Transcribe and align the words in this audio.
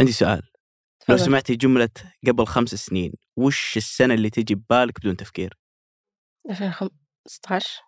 عندي 0.00 0.12
سؤال 0.12 0.42
لو. 1.08 1.16
سمعتي 1.16 1.56
جملة 1.56 1.88
قبل 2.26 2.46
خمس 2.46 2.68
سنين 2.74 3.12
وش 3.36 3.76
السنة 3.76 4.14
اللي 4.14 4.30
تجي 4.30 4.54
ببالك 4.54 5.00
بدون 5.00 5.16
تفكير 5.16 5.58
2015 6.50 7.82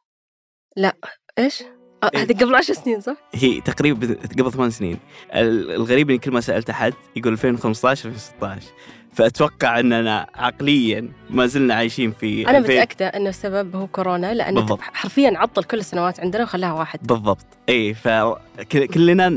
لا 0.77 0.97
إيش؟ 1.39 1.63
آه، 2.05 2.11
إيه. 2.15 2.23
هذه 2.23 2.33
قبل 2.33 2.55
10 2.55 2.75
سنين 2.75 3.01
صح؟ 3.01 3.17
هي 3.35 3.61
تقريبا 3.61 4.17
قبل 4.39 4.53
ثمان 4.53 4.71
سنين. 4.71 4.99
ال- 5.35 5.71
الغريب 5.71 6.11
إني 6.11 6.19
كل 6.19 6.31
ما 6.31 6.41
سألت 6.41 6.71
أحد 6.71 6.95
يقول 7.17 7.33
2015 7.33 8.09
2016 8.09 8.67
فأتوقع 9.13 9.81
اننا 9.81 10.27
عقليا 10.35 11.09
ما 11.31 11.47
زلنا 11.47 11.75
عايشين 11.75 12.13
في 12.13 12.49
أنا 12.49 12.59
2000 12.59 12.73
متأكدة 12.75 13.07
انه 13.07 13.29
السبب 13.29 13.77
هو 13.77 13.87
كورونا 13.87 14.35
لأنه 14.35 14.61
بالضبط. 14.61 14.81
حرفيا 14.81 15.33
عطل 15.39 15.65
كل 15.65 15.79
السنوات 15.79 16.21
عندنا 16.21 16.43
وخلاها 16.43 16.73
واحد. 16.73 17.07
بالضبط. 17.07 17.47
اي 17.69 17.95
فكلنا 17.95 19.33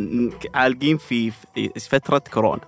عالقين 0.56 0.98
في 0.98 1.32
في 1.56 1.70
فترة 1.90 2.18
كورونا 2.34 2.62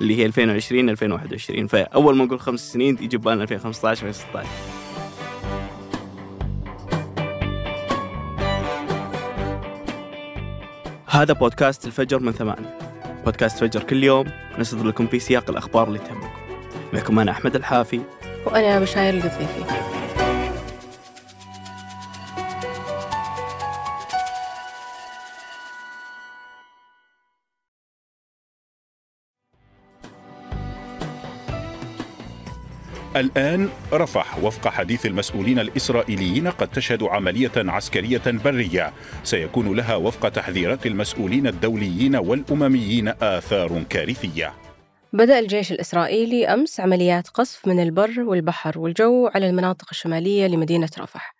اللي 0.00 0.16
هي 0.18 0.26
2020 0.26 0.88
2021 0.90 1.66
فأول 1.66 2.16
ما 2.16 2.24
نقول 2.24 2.40
خمس 2.40 2.72
سنين 2.72 2.98
يجي 3.00 3.16
بالنا 3.16 3.42
2015 3.42 4.06
2016 4.08 4.48
هذا 11.18 11.32
بودكاست 11.32 11.86
الفجر 11.86 12.18
من 12.18 12.32
ثمانية. 12.32 12.78
بودكاست 13.24 13.58
فجر 13.58 13.82
كل 13.82 14.04
يوم 14.04 14.26
نصدر 14.58 14.86
لكم 14.86 15.06
في 15.06 15.18
سياق 15.18 15.50
الأخبار 15.50 15.88
اللي 15.88 15.98
تهمكم. 15.98 16.28
معكم 16.92 17.18
أنا 17.18 17.30
أحمد 17.30 17.56
الحافي. 17.56 18.00
وأنا 18.46 18.80
بشاير 18.80 19.14
القذيفي. 19.14 19.97
الآن 33.16 33.68
رفح 33.92 34.44
وفق 34.44 34.68
حديث 34.68 35.06
المسؤولين 35.06 35.58
الإسرائيليين 35.58 36.48
قد 36.48 36.68
تشهد 36.68 37.02
عملية 37.02 37.52
عسكرية 37.56 38.22
برية. 38.26 38.92
سيكون 39.24 39.76
لها 39.76 39.96
وفق 39.96 40.28
تحذيرات 40.28 40.86
المسؤولين 40.86 41.46
الدوليين 41.46 42.16
والأمميين 42.16 43.08
آثار 43.08 43.82
كارثية. 43.90 44.54
بدأ 45.12 45.38
الجيش 45.38 45.72
الإسرائيلي 45.72 46.46
أمس 46.46 46.80
عمليات 46.80 47.28
قصف 47.28 47.68
من 47.68 47.82
البر 47.82 48.20
والبحر 48.20 48.78
والجو 48.78 49.26
على 49.34 49.48
المناطق 49.48 49.86
الشمالية 49.90 50.46
لمدينة 50.46 50.90
رفح. 50.98 51.34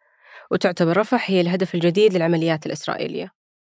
وتعتبر 0.51 0.97
رفح 0.97 1.31
هي 1.31 1.41
الهدف 1.41 1.75
الجديد 1.75 2.15
للعمليات 2.15 2.67
الإسرائيلية. 2.67 3.33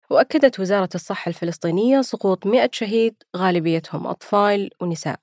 وأكدت 0.10 0.60
وزارة 0.60 0.90
الصحة 0.96 1.30
الفلسطينية 1.30 2.02
سقوط 2.02 2.48
100 2.48 2.70
شهيد 2.74 3.16
غالبيتهم 3.38 4.08
أطفال 4.08 4.70
ونساء. 4.82 5.20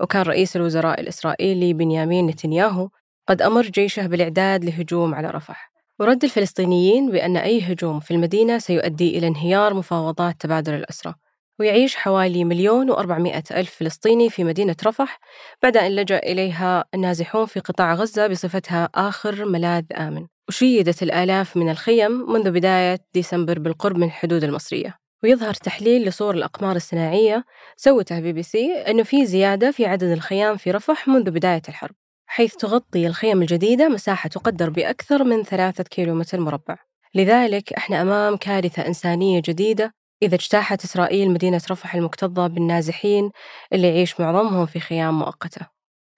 وكان 0.00 0.22
رئيس 0.22 0.56
الوزراء 0.56 1.00
الإسرائيلي 1.00 1.72
بنيامين 1.72 2.26
نتنياهو 2.26 2.88
قد 3.28 3.42
أمر 3.42 3.62
جيشه 3.62 4.06
بالإعداد 4.06 4.64
لهجوم 4.64 5.14
على 5.14 5.30
رفح. 5.30 5.72
ورد 6.00 6.24
الفلسطينيين 6.24 7.10
بأن 7.10 7.36
أي 7.36 7.60
هجوم 7.60 8.00
في 8.00 8.10
المدينة 8.10 8.58
سيؤدي 8.58 9.18
إلى 9.18 9.26
انهيار 9.26 9.74
مفاوضات 9.74 10.40
تبادل 10.40 10.74
الأسرى 10.74 11.14
ويعيش 11.58 11.96
حوالي 11.96 12.44
مليون 12.44 12.90
وأربعمائة 12.90 13.42
ألف 13.50 13.70
فلسطيني 13.70 14.30
في 14.30 14.44
مدينة 14.44 14.76
رفح 14.86 15.20
بعد 15.62 15.76
أن 15.76 15.96
لجأ 15.96 16.18
إليها 16.18 16.84
النازحون 16.94 17.46
في 17.46 17.60
قطاع 17.60 17.94
غزة 17.94 18.26
بصفتها 18.26 18.88
آخر 18.94 19.44
ملاذ 19.44 19.84
آمن. 19.96 20.26
وشيدت 20.48 21.02
الآلاف 21.02 21.56
من 21.56 21.70
الخيم 21.70 22.32
منذ 22.32 22.50
بداية 22.50 22.98
ديسمبر 23.14 23.58
بالقرب 23.58 23.96
من 23.96 24.06
الحدود 24.06 24.44
المصرية. 24.44 25.03
ويظهر 25.24 25.54
تحليل 25.54 26.04
لصور 26.04 26.34
الأقمار 26.34 26.76
الصناعية 26.76 27.44
سوته 27.76 28.20
بي 28.20 28.32
بي 28.32 28.42
سي 28.42 28.72
أنه 28.72 29.02
في 29.02 29.26
زيادة 29.26 29.70
في 29.70 29.86
عدد 29.86 30.10
الخيام 30.10 30.56
في 30.56 30.70
رفح 30.70 31.08
منذ 31.08 31.30
بداية 31.30 31.62
الحرب 31.68 31.94
حيث 32.26 32.56
تغطي 32.56 33.06
الخيم 33.06 33.42
الجديدة 33.42 33.88
مساحة 33.88 34.28
تقدر 34.28 34.70
بأكثر 34.70 35.24
من 35.24 35.42
ثلاثة 35.42 35.84
كيلومتر 35.84 36.40
مربع 36.40 36.76
لذلك 37.14 37.72
إحنا 37.72 38.02
أمام 38.02 38.36
كارثة 38.36 38.86
إنسانية 38.86 39.42
جديدة 39.44 39.94
إذا 40.22 40.34
اجتاحت 40.34 40.84
إسرائيل 40.84 41.30
مدينة 41.30 41.62
رفح 41.70 41.94
المكتظة 41.94 42.46
بالنازحين 42.46 43.30
اللي 43.72 43.88
يعيش 43.88 44.20
معظمهم 44.20 44.66
في 44.66 44.80
خيام 44.80 45.18
مؤقتة 45.18 45.66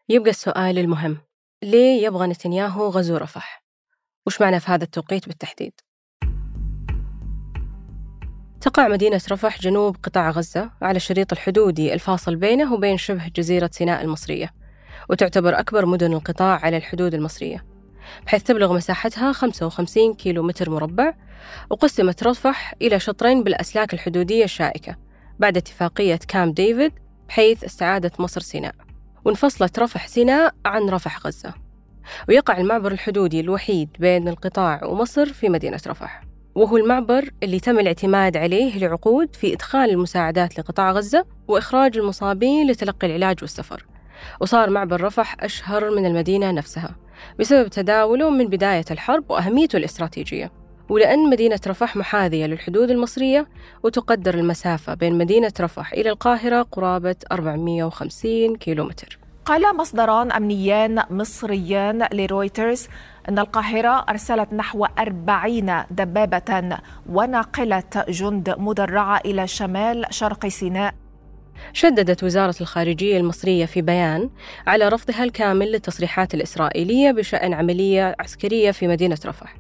يبقى 0.09 0.31
السؤال 0.31 0.79
المهم 0.79 1.19
ليه 1.63 2.07
يبغى 2.07 2.27
نتنياهو 2.27 2.89
غزو 2.89 3.17
رفح؟ 3.17 3.65
وش 4.27 4.41
معنى 4.41 4.61
في 4.61 4.71
هذا 4.71 4.85
التوقيت 4.85 5.29
بالتحديد؟ 5.29 5.86
تقع 8.67 8.89
مدينة 8.89 9.21
رفح 9.31 9.61
جنوب 9.61 9.97
قطاع 10.03 10.31
غزة 10.31 10.71
على 10.83 10.97
الشريط 10.97 11.33
الحدودي 11.33 11.95
الفاصل 11.95 12.37
بينه 12.37 12.75
وبين 12.75 12.99
شبه 12.99 13.29
جزيرة 13.37 13.71
سيناء 13.73 14.03
المصرية 14.03 14.51
وتعتبر 15.11 15.59
أكبر 15.59 15.87
مدن 15.87 16.13
القطاع 16.13 16.61
على 16.63 16.77
الحدود 16.77 17.15
المصرية 17.15 17.65
بحيث 18.27 18.43
تبلغ 18.43 18.75
مساحتها 18.75 19.33
55 19.33 20.15
كيلو 20.15 20.43
متر 20.43 20.71
مربع 20.71 21.15
وقسمت 21.71 22.23
رفح 22.23 22.75
إلى 22.83 23.01
شطرين 23.01 23.43
بالأسلاك 23.43 23.95
الحدودية 23.95 24.45
الشائكة 24.45 24.97
بعد 25.39 25.57
اتفاقية 25.57 26.21
كامب 26.29 26.55
ديفيد 26.55 26.93
بحيث 27.29 27.65
استعادت 27.65 28.21
مصر 28.21 28.41
سيناء 28.41 28.75
وانفصلت 29.25 29.79
رفح 29.79 30.07
سيناء 30.07 30.55
عن 30.65 30.89
رفح 30.89 31.27
غزة 31.27 31.55
ويقع 32.29 32.59
المعبر 32.59 32.93
الحدودي 32.93 33.41
الوحيد 33.41 33.89
بين 33.99 34.29
القطاع 34.29 34.85
ومصر 34.85 35.33
في 35.33 35.49
مدينة 35.49 35.81
رفح. 35.87 36.36
وهو 36.57 36.77
المعبر 36.77 37.31
اللي 37.43 37.61
تم 37.61 37.79
الاعتماد 37.79 38.37
عليه 38.37 38.79
لعقود 38.79 39.37
في 39.37 39.53
إدخال 39.53 39.91
المساعدات 39.91 40.59
لقطاع 40.59 40.93
غزة 40.93 41.25
وإخراج 41.49 41.99
المصابين 41.99 42.71
لتلقي 42.71 43.07
العلاج 43.07 43.37
والسفر. 43.43 43.87
وصار 44.41 44.71
معبر 44.71 45.01
رفح 45.01 45.37
أشهر 45.41 45.91
من 45.91 46.07
المدينة 46.07 46.51
نفسها 46.51 46.97
بسبب 47.39 47.69
تداوله 47.69 48.31
من 48.31 48.47
بداية 48.47 48.85
الحرب 48.91 49.31
وأهميته 49.31 49.77
الاستراتيجية. 49.77 50.53
ولأن 50.89 51.31
مدينة 51.31 51.61
رفح 51.67 51.97
محاذية 51.97 52.47
للحدود 52.47 52.91
المصرية 52.91 53.49
وتقدر 53.83 54.35
المسافة 54.35 54.95
بين 54.95 55.19
مدينة 55.19 55.53
رفح 55.61 55.93
إلى 55.93 56.11
القاهرة 56.11 56.63
قرابة 56.63 57.17
450 57.33 58.57
كيلومتر. 58.57 59.19
قال 59.47 59.77
مصدران 59.77 60.33
أمنيان 60.33 61.03
مصريان 61.11 62.07
لرويترز 62.13 62.89
أن 63.29 63.39
القاهرة 63.39 64.05
أرسلت 64.09 64.53
نحو 64.53 64.85
أربعين 64.85 65.83
دبابة 65.91 66.79
وناقلة 67.09 68.05
جند 68.09 68.55
مدرعة 68.59 69.21
إلى 69.25 69.47
شمال 69.47 70.07
شرق 70.11 70.47
سيناء. 70.47 70.95
شددت 71.73 72.25
وزارة 72.25 72.55
الخارجية 72.61 73.19
المصرية 73.19 73.67
في 73.67 73.83
بيان 73.83 74.31
على 74.67 74.89
رفضها 74.89 75.25
الكامل 75.25 75.73
للتصريحات 75.73 76.35
الإسرائيلية 76.35 77.11
بشأن 77.11 77.55
عملية 77.55 78.17
عسكرية 78.21 78.71
في 78.71 78.89
مدينة 78.89 79.19
رفح. 79.27 79.57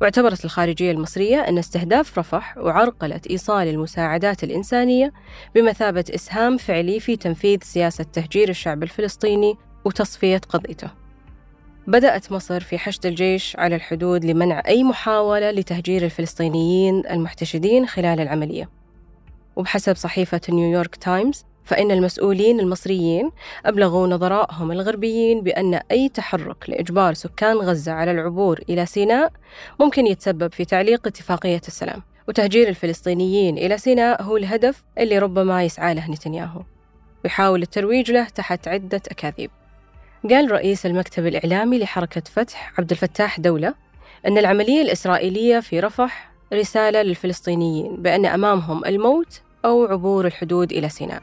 واعتبرت 0.00 0.44
الخارجية 0.44 0.90
المصرية 0.90 1.40
أن 1.40 1.58
استهداف 1.58 2.18
رفح 2.18 2.58
وعرقلة 2.58 3.20
إيصال 3.30 3.68
المساعدات 3.68 4.44
الإنسانية 4.44 5.12
بمثابة 5.54 6.04
إسهام 6.14 6.56
فعلي 6.56 7.00
في 7.00 7.16
تنفيذ 7.16 7.58
سياسة 7.62 8.04
تهجير 8.04 8.48
الشعب 8.48 8.82
الفلسطيني 8.82 9.56
وتصفية 9.84 10.40
قضيته. 10.48 10.97
بدأت 11.88 12.32
مصر 12.32 12.60
في 12.60 12.78
حشد 12.78 13.06
الجيش 13.06 13.56
على 13.56 13.76
الحدود 13.76 14.24
لمنع 14.24 14.62
أي 14.66 14.84
محاولة 14.84 15.50
لتهجير 15.50 16.04
الفلسطينيين 16.04 17.02
المحتشدين 17.10 17.86
خلال 17.86 18.20
العملية. 18.20 18.70
وبحسب 19.56 19.96
صحيفة 19.96 20.40
نيويورك 20.48 20.96
تايمز 20.96 21.44
فإن 21.64 21.90
المسؤولين 21.90 22.60
المصريين 22.60 23.30
أبلغوا 23.66 24.06
نظرائهم 24.06 24.72
الغربيين 24.72 25.40
بأن 25.40 25.80
أي 25.90 26.08
تحرك 26.08 26.70
لإجبار 26.70 27.14
سكان 27.14 27.56
غزة 27.56 27.92
على 27.92 28.10
العبور 28.10 28.60
إلى 28.68 28.86
سيناء 28.86 29.32
ممكن 29.80 30.06
يتسبب 30.06 30.52
في 30.52 30.64
تعليق 30.64 31.06
اتفاقية 31.06 31.62
السلام. 31.68 32.02
وتهجير 32.28 32.68
الفلسطينيين 32.68 33.58
إلى 33.58 33.78
سيناء 33.78 34.22
هو 34.22 34.36
الهدف 34.36 34.84
اللي 34.98 35.18
ربما 35.18 35.64
يسعى 35.64 35.94
له 35.94 36.10
نتنياهو. 36.10 36.62
ويحاول 37.24 37.62
الترويج 37.62 38.10
له 38.10 38.24
تحت 38.24 38.68
عدة 38.68 39.02
أكاذيب. 39.10 39.50
قال 40.30 40.50
رئيس 40.50 40.86
المكتب 40.86 41.26
الإعلامي 41.26 41.78
لحركة 41.78 42.22
فتح 42.32 42.72
عبد 42.78 42.90
الفتاح 42.90 43.40
دولة 43.40 43.74
أن 44.26 44.38
العملية 44.38 44.82
الإسرائيلية 44.82 45.60
في 45.60 45.80
رفح 45.80 46.32
رسالة 46.52 47.02
للفلسطينيين 47.02 47.96
بأن 47.96 48.26
أمامهم 48.26 48.84
الموت 48.84 49.40
أو 49.64 49.84
عبور 49.84 50.26
الحدود 50.26 50.72
إلى 50.72 50.88
سيناء. 50.88 51.22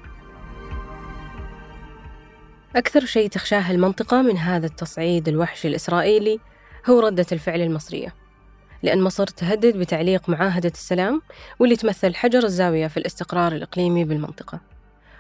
أكثر 2.76 3.06
شيء 3.06 3.30
تخشاه 3.30 3.72
المنطقة 3.72 4.22
من 4.22 4.38
هذا 4.38 4.66
التصعيد 4.66 5.28
الوحشي 5.28 5.68
الإسرائيلي 5.68 6.40
هو 6.90 7.00
ردة 7.00 7.26
الفعل 7.32 7.62
المصرية 7.62 8.14
لأن 8.84 9.02
مصر 9.02 9.28
تهدد 9.28 9.78
بتعليق 9.78 10.30
معاهدة 10.30 10.72
السلام 10.74 11.22
واللي 11.60 11.76
تمثل 11.76 12.16
حجر 12.16 12.44
الزاوية 12.44 12.88
في 12.88 12.98
الاستقرار 12.98 13.52
الإقليمي 13.52 14.04
بالمنطقة. 14.04 14.75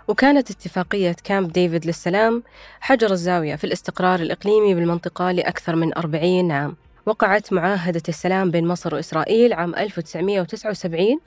وكانت 0.08 0.52
اتفاقية 0.52 1.16
كامب 1.24 1.52
ديفيد 1.52 1.86
للسلام 1.86 2.44
حجر 2.80 3.12
الزاوية 3.12 3.56
في 3.56 3.64
الاستقرار 3.64 4.20
الإقليمي 4.20 4.76
بالمنطقة 4.76 5.32
لأكثر 5.32 5.76
من 5.76 5.98
40 5.98 6.52
عام. 6.52 6.76
وقعت 7.06 7.54
معاهدة 7.54 8.02
السلام 8.10 8.52
بين 8.52 8.68
مصر 8.68 8.96
وإسرائيل 8.96 9.54
عام 9.54 9.76
1979 9.76 11.20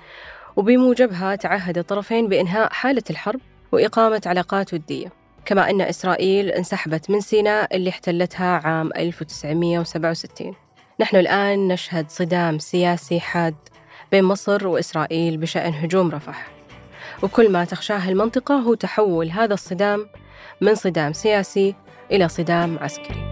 وبموجبها 0.56 1.36
تعهد 1.36 1.78
الطرفين 1.78 2.28
بإنهاء 2.28 2.72
حالة 2.72 3.02
الحرب 3.10 3.40
وإقامة 3.72 4.22
علاقات 4.26 4.74
ودية. 4.74 5.12
كما 5.44 5.70
أن 5.70 5.80
إسرائيل 5.80 6.50
انسحبت 6.50 7.10
من 7.10 7.20
سيناء 7.20 7.76
اللي 7.76 7.90
احتلتها 7.90 8.60
عام 8.64 8.90
1967 8.96 10.54
نحن 11.00 11.16
الآن 11.16 11.68
نشهد 11.68 12.10
صدام 12.10 12.58
سياسي 12.58 13.20
حاد 13.20 13.54
بين 14.12 14.24
مصر 14.24 14.66
وإسرائيل 14.66 15.36
بشأن 15.36 15.74
هجوم 15.74 16.10
رفح. 16.10 16.57
وكل 17.22 17.52
ما 17.52 17.64
تخشاه 17.64 18.08
المنطقة 18.08 18.54
هو 18.54 18.74
تحول 18.74 19.30
هذا 19.30 19.54
الصدام 19.54 20.06
من 20.60 20.74
صدام 20.74 21.12
سياسي 21.12 21.74
إلى 22.12 22.28
صدام 22.28 22.78
عسكري. 22.78 23.28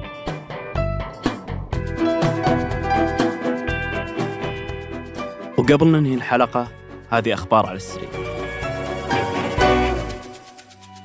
وقبل 5.59 5.87
ننهي 5.87 6.15
الحلقة 6.15 6.69
هذه 7.11 7.35
أخبار 7.35 7.67
على 7.67 7.77
السريع 7.77 8.09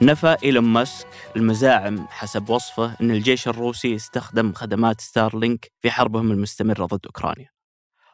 نفى 0.01 0.35
إيلون 0.43 0.63
ماسك 0.63 1.07
المزاعم 1.35 2.07
حسب 2.09 2.49
وصفه 2.49 2.95
أن 3.01 3.11
الجيش 3.11 3.47
الروسي 3.47 3.95
استخدم 3.95 4.53
خدمات 4.53 5.01
ستارلينك 5.01 5.71
في 5.79 5.91
حربهم 5.91 6.31
المستمرة 6.31 6.85
ضد 6.85 7.05
أوكرانيا. 7.05 7.49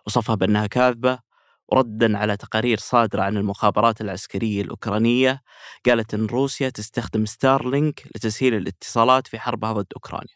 وصفها 0.08 0.36
بأنها 0.36 0.68
كاذبة 0.68 1.20
وردا 1.70 2.18
على 2.18 2.38
تقارير 2.38 2.78
صادرة 2.78 3.22
عن 3.22 3.38
المخابرات 3.38 4.02
العسكرية 4.02 4.62
الأوكرانية 4.62 5.42
قالت 5.86 6.14
أن 6.14 6.26
روسيا 6.26 6.70
تستخدم 6.70 7.26
ستارلينك 7.26 8.04
لتسهيل 8.16 8.54
الاتصالات 8.54 9.28
في 9.28 9.40
حربها 9.40 9.74
ضد 9.74 9.86
أوكرانيا. 9.96 10.36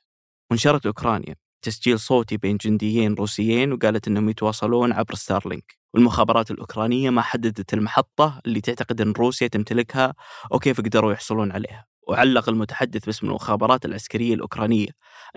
ونشرت 0.52 0.86
أوكرانيا 0.86 1.36
تسجيل 1.62 2.00
صوتي 2.00 2.38
بين 2.38 2.58
جنديين 2.58 3.14
روسيين 3.14 3.74
وقالت 3.74 4.08
أنهم 4.08 4.30
يتواصلون 4.30 4.94
عبر 4.94 5.16
ستارلينك. 5.16 5.78
والمخابرات 5.94 6.52
الأوكرانية 6.52 7.10
ما 7.10 7.22
حددت 7.22 7.74
المحطة 7.74 8.42
اللي 8.46 8.62
تعتقد 8.62 9.02
أن 9.02 9.12
روسيا 9.12 9.48
تمتلكها 9.48 10.14
وكيف 10.52 10.82
قدروا 10.82 11.14
يحصلون 11.14 11.52
عليها. 11.52 11.86
وعلق 12.08 12.50
المتحدث 12.50 13.06
باسم 13.06 13.28
المخابرات 13.28 13.86
العسكرية 13.86 14.34
الأوكرانية 14.34 14.88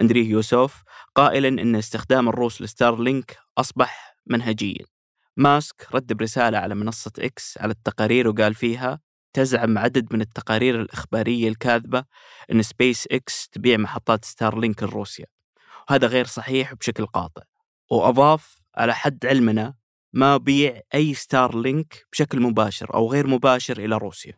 أندريه 0.00 0.30
يوسوف 0.30 0.82
قائلا 1.14 1.48
أن 1.48 1.76
استخدام 1.76 2.28
الروس 2.28 2.62
لستارلينك 2.62 3.38
أصبح 3.58 4.16
منهجيا. 4.26 4.93
ماسك 5.36 5.86
رد 5.94 6.12
برسالة 6.12 6.58
على 6.58 6.74
منصة 6.74 7.12
إكس 7.18 7.58
على 7.60 7.70
التقارير 7.70 8.28
وقال 8.28 8.54
فيها 8.54 9.00
تزعم 9.32 9.78
عدد 9.78 10.14
من 10.14 10.20
التقارير 10.20 10.80
الإخبارية 10.80 11.48
الكاذبة 11.48 12.04
أن 12.52 12.62
سبيس 12.62 13.08
إكس 13.12 13.48
تبيع 13.48 13.76
محطات 13.76 14.24
ستارلينك 14.24 14.82
لروسيا. 14.82 15.26
وهذا 15.90 16.06
غير 16.06 16.26
صحيح 16.26 16.74
بشكل 16.74 17.06
قاطع. 17.06 17.42
وأضاف 17.90 18.56
على 18.76 18.94
حد 18.94 19.26
علمنا 19.26 19.74
ما 20.12 20.36
بيع 20.36 20.80
أي 20.94 21.14
ستارلينك 21.14 22.06
بشكل 22.12 22.40
مباشر 22.40 22.94
أو 22.94 23.12
غير 23.12 23.26
مباشر 23.26 23.78
إلى 23.78 23.96
روسيا. 23.96 24.34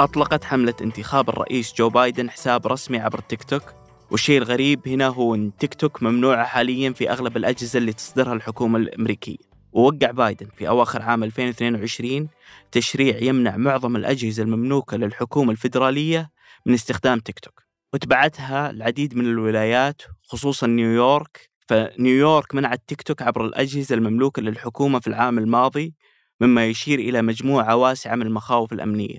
أطلقت 0.00 0.44
حملة 0.44 0.74
انتخاب 0.80 1.28
الرئيس 1.28 1.74
جو 1.74 1.90
بايدن 1.90 2.30
حساب 2.30 2.66
رسمي 2.66 2.98
عبر 2.98 3.20
تيك 3.20 3.44
توك 3.44 3.85
والشيء 4.10 4.38
الغريب 4.38 4.88
هنا 4.88 5.06
هو 5.06 5.34
أن 5.34 5.56
تيك 5.58 5.74
توك 5.74 6.02
ممنوعة 6.02 6.44
حاليا 6.44 6.92
في 6.92 7.10
أغلب 7.10 7.36
الأجهزة 7.36 7.78
اللي 7.78 7.92
تصدرها 7.92 8.32
الحكومة 8.32 8.78
الأمريكية. 8.78 9.36
ووقع 9.72 10.10
بايدن 10.10 10.46
في 10.56 10.68
أواخر 10.68 11.02
عام 11.02 11.24
2022 11.24 12.28
تشريع 12.72 13.22
يمنع 13.22 13.56
معظم 13.56 13.96
الأجهزة 13.96 14.42
المملوكة 14.42 14.96
للحكومة 14.96 15.52
الفيدرالية 15.52 16.30
من 16.66 16.74
استخدام 16.74 17.18
تيك 17.18 17.38
توك. 17.38 17.62
وتبعتها 17.94 18.70
العديد 18.70 19.16
من 19.16 19.24
الولايات 19.24 20.02
خصوصا 20.22 20.66
نيويورك. 20.66 21.50
فنيويورك 21.68 22.54
منعت 22.54 22.82
تيك 22.86 23.02
توك 23.02 23.22
عبر 23.22 23.44
الأجهزة 23.44 23.94
المملوكة 23.94 24.42
للحكومة 24.42 25.00
في 25.00 25.06
العام 25.06 25.38
الماضي 25.38 25.94
مما 26.40 26.66
يشير 26.66 26.98
إلى 26.98 27.22
مجموعة 27.22 27.76
واسعة 27.76 28.14
من 28.14 28.26
المخاوف 28.26 28.72
الأمنية. 28.72 29.18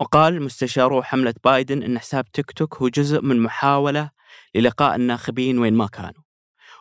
وقال 0.00 0.42
مستشارو 0.42 1.02
حملة 1.02 1.34
بايدن 1.44 1.82
أن 1.82 1.98
حساب 1.98 2.24
تيك 2.32 2.50
توك 2.50 2.76
هو 2.76 2.88
جزء 2.88 3.20
من 3.22 3.40
محاولة 3.40 4.21
للقاء 4.54 4.94
الناخبين 4.96 5.58
وين 5.58 5.74
ما 5.74 5.86
كانوا. 5.86 6.22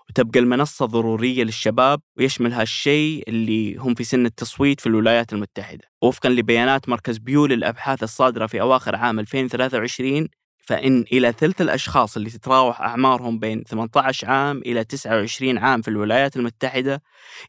وتبقى 0.10 0.40
المنصة 0.40 0.86
ضرورية 0.86 1.44
للشباب 1.44 2.02
ويشمل 2.18 2.54
هالشيء 2.54 3.24
اللي 3.28 3.76
هم 3.76 3.94
في 3.94 4.04
سن 4.04 4.26
التصويت 4.26 4.80
في 4.80 4.88
الولايات 4.88 5.34
المتحدة. 5.34 5.92
وفقا 6.02 6.30
لبيانات 6.30 6.90
مركز 6.90 7.18
بيو 7.18 7.46
للأبحاث 7.46 8.04
الصادرة 8.04 8.46
في 8.46 8.62
أواخر 8.62 8.96
عام 8.96 9.20
2023 9.20 10.28
فإن 10.68 11.06
إلى 11.12 11.32
ثلث 11.32 11.62
الأشخاص 11.62 12.18
اللي 12.18 12.30
تتراوح 12.30 12.82
أعمارهم 12.82 13.40
بين 13.40 13.64
18 13.64 14.30
عام 14.30 14.58
إلى 14.58 14.84
29 14.84 15.58
عام 15.58 15.82
في 15.82 15.88
الولايات 15.88 16.36
المتحدة 16.38 17.02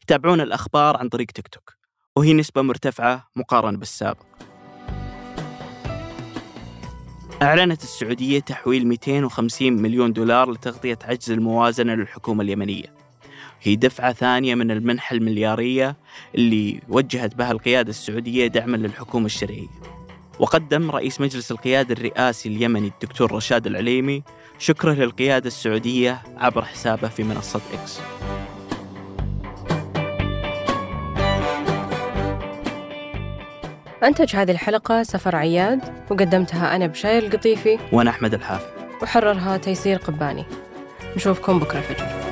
يتابعون 0.03 0.41
الأخبار 0.41 0.97
عن 0.97 1.09
طريق 1.09 1.27
تيك 1.27 1.47
توك. 1.47 1.73
وهي 2.15 2.33
نسبة 2.33 2.61
مرتفعة 2.61 3.27
مقارنة 3.35 3.77
بالسابق. 3.77 4.32
أعلنت 7.43 7.83
السعودية 7.83 8.39
تحويل 8.39 8.87
250 8.87 9.73
مليون 9.73 10.13
دولار 10.13 10.51
لتغطية 10.51 10.99
عجز 11.03 11.31
الموازنة 11.31 11.95
للحكومة 11.95 12.43
اليمنية. 12.43 12.93
هي 13.61 13.75
دفعة 13.75 14.13
ثانية 14.13 14.55
من 14.55 14.71
المنحة 14.71 15.13
المليارية 15.15 15.95
اللي 16.35 16.79
وجهت 16.89 17.35
بها 17.35 17.51
القيادة 17.51 17.89
السعودية 17.89 18.47
دعما 18.47 18.77
للحكومة 18.77 19.25
الشرعية. 19.25 19.67
وقدم 20.39 20.91
رئيس 20.91 21.21
مجلس 21.21 21.51
القيادة 21.51 21.93
الرئاسي 21.93 22.49
اليمني 22.49 22.87
الدكتور 22.87 23.31
رشاد 23.31 23.67
العليمي 23.67 24.23
شكره 24.59 24.93
للقيادة 24.93 25.47
السعودية 25.47 26.21
عبر 26.37 26.65
حسابه 26.65 27.07
في 27.07 27.23
منصة 27.23 27.61
إكس. 27.73 27.99
أنتج 34.03 34.35
هذه 34.35 34.51
الحلقة 34.51 35.03
سفر 35.03 35.35
عياد 35.35 35.79
وقدمتها 36.09 36.75
أنا 36.75 36.87
بشاير 36.87 37.23
القطيفي. 37.23 37.79
وأنا 37.91 38.09
أحمد 38.09 38.33
الحافظ 38.33 38.65
وحررها 39.01 39.57
تيسير 39.57 39.97
قباني. 39.97 40.45
نشوفكم 41.15 41.59
بكرة 41.59 41.77
الفجر 41.79 42.22